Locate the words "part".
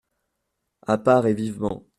0.97-1.27